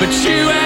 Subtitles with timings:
[0.00, 0.59] but you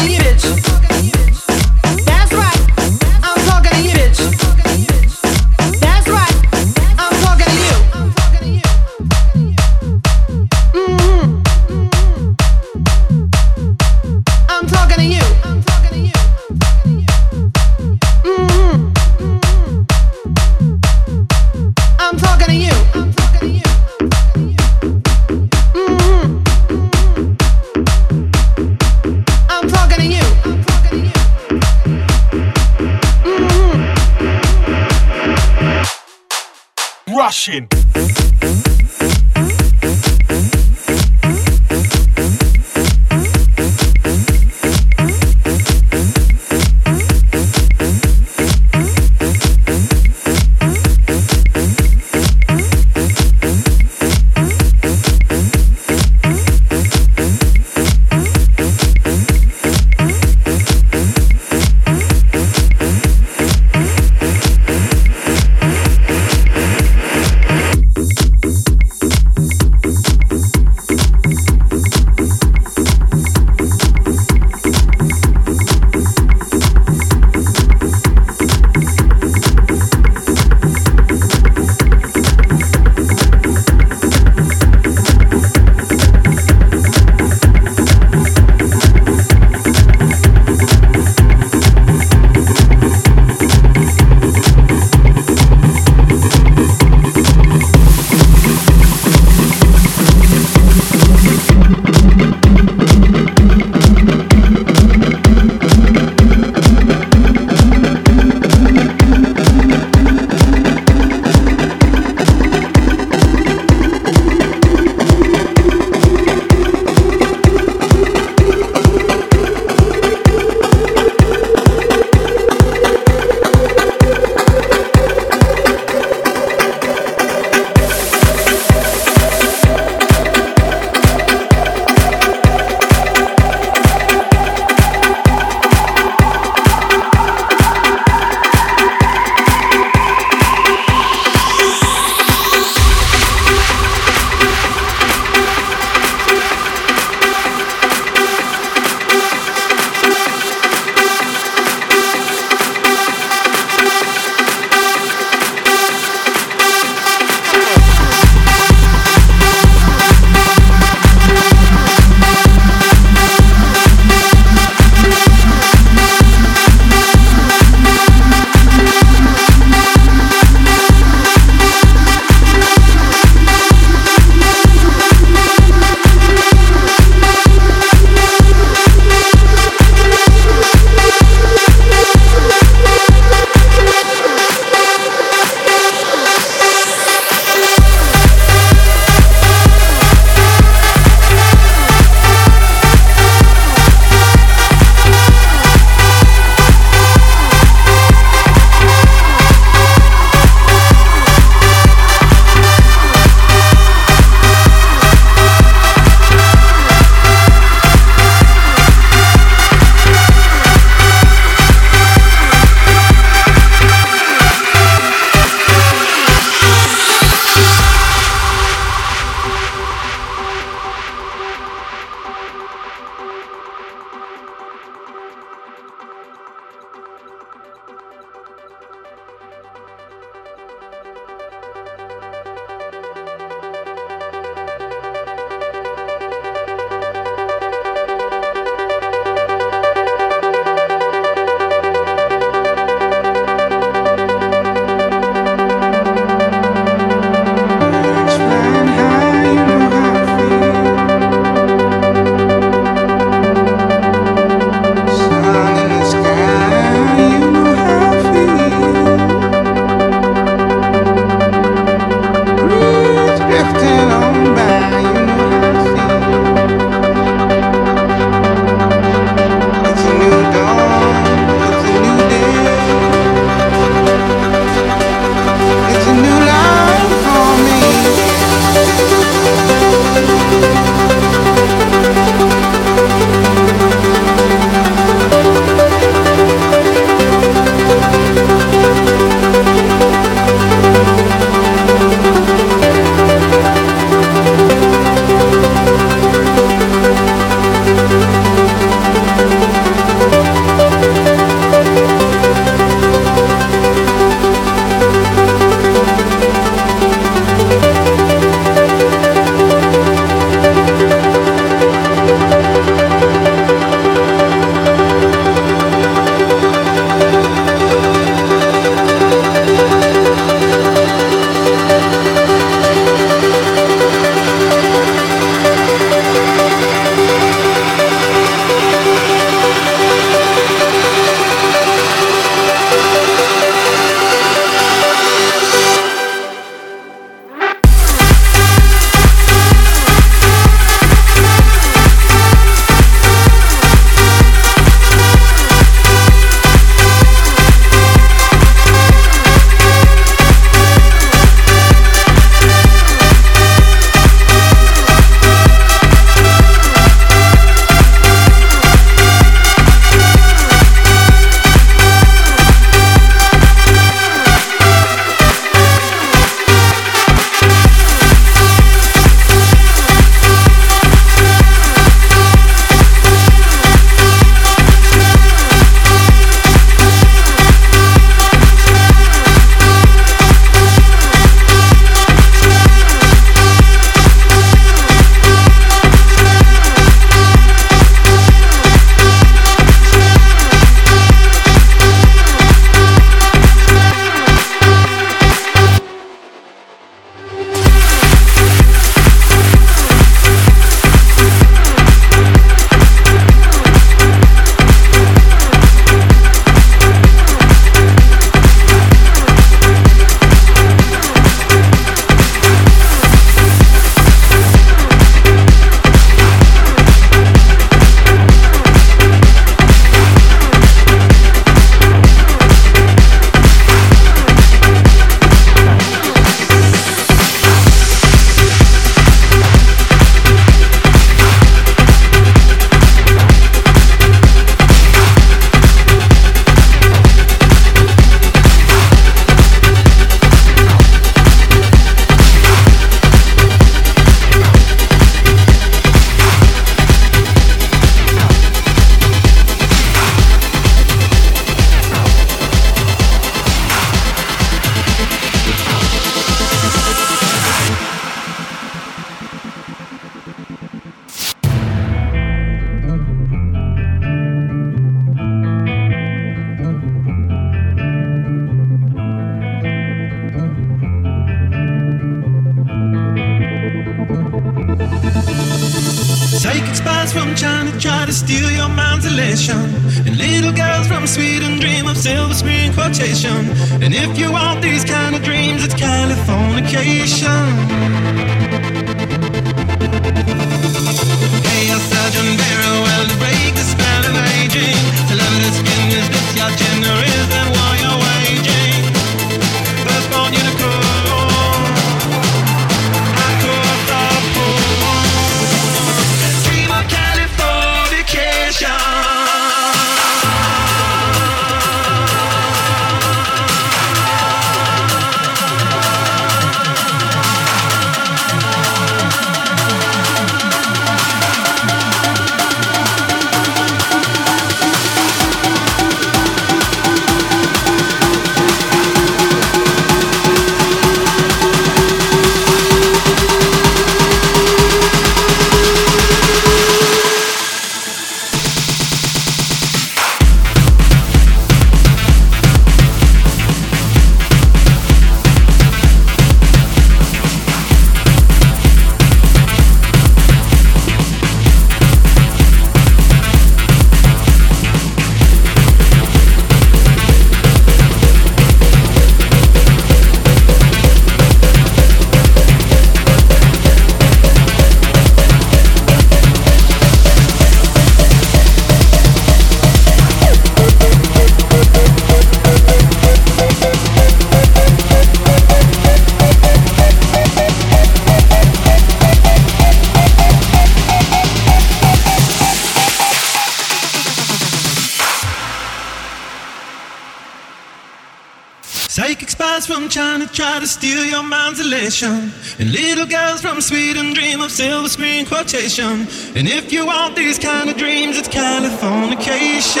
[590.80, 592.50] to steal your mind's elation.
[592.78, 596.26] And little girls from Sweden dream of silver screen quotation.
[596.56, 600.00] And if you want these kind of dreams, it's Californication.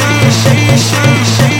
[0.00, 1.59] Californication.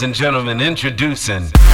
[0.00, 1.69] Ladies and gentlemen, introducing.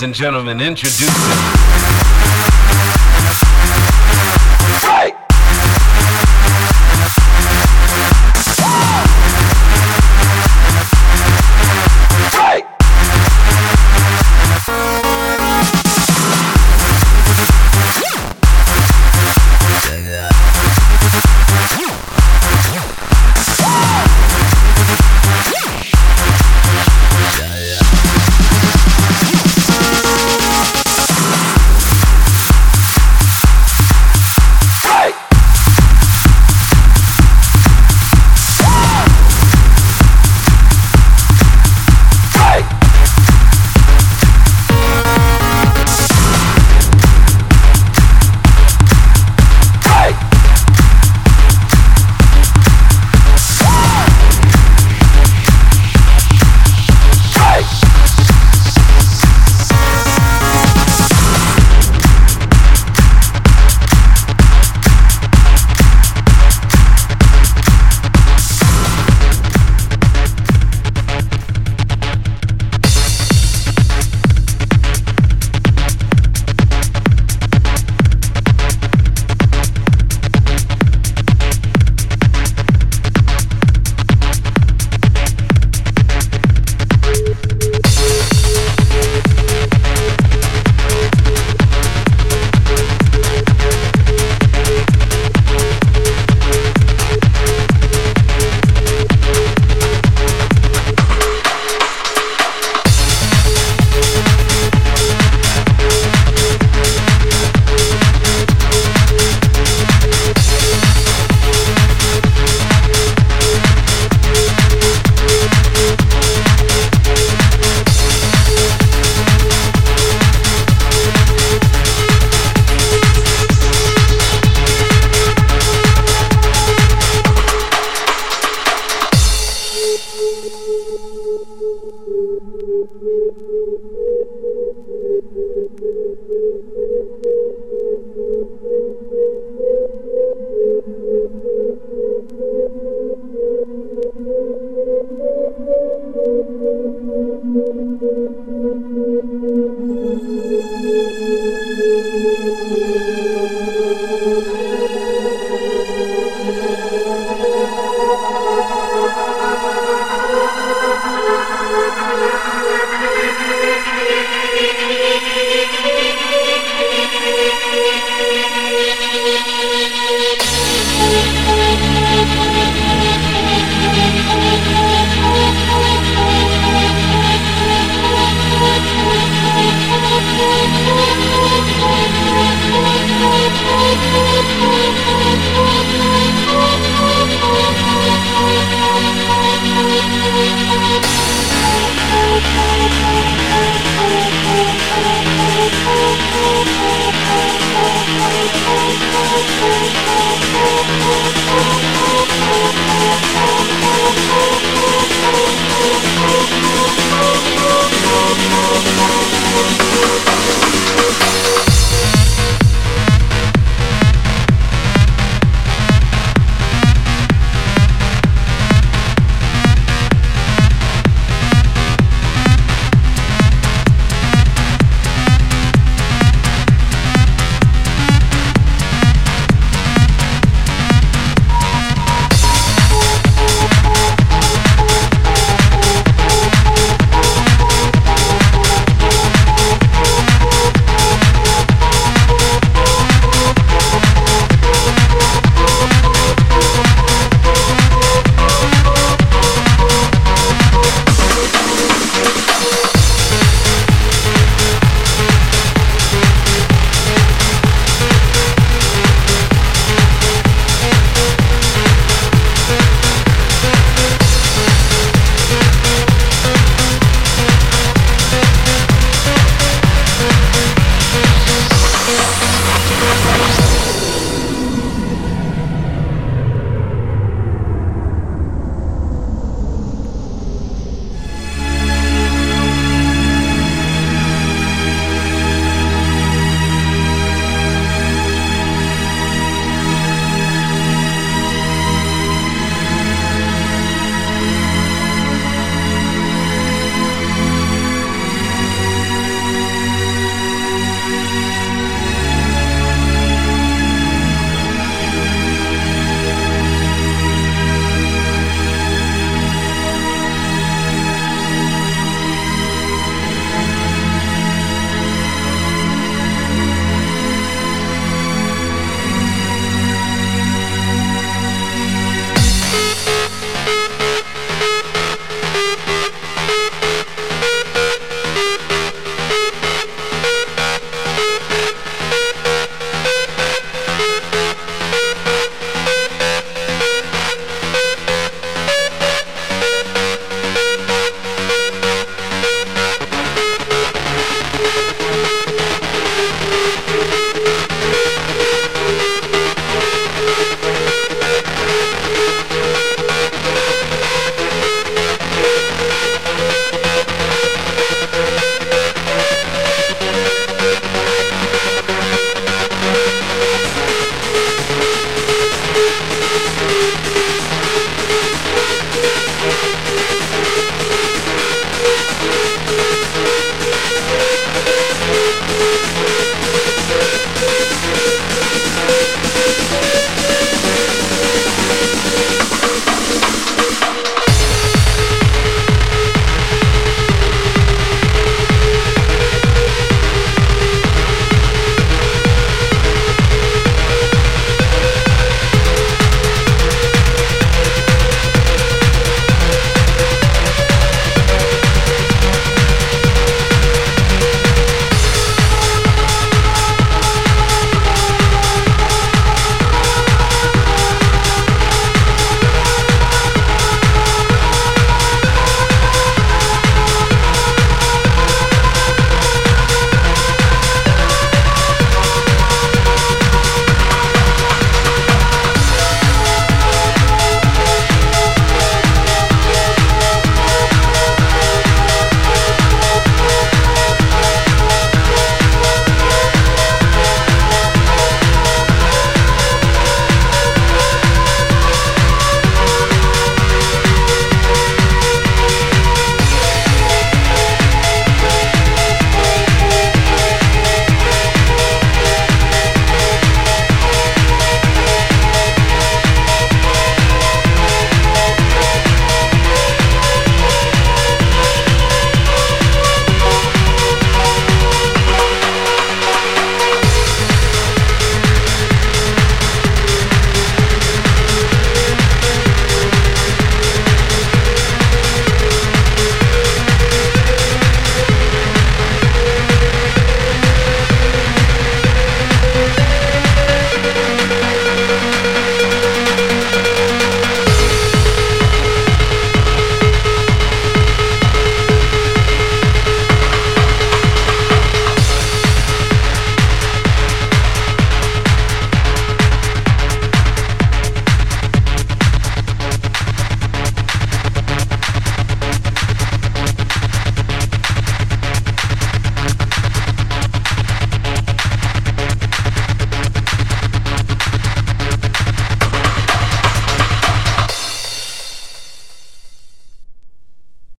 [0.00, 1.59] Ladies and gentlemen, introducing.